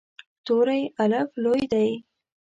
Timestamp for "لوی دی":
1.43-1.89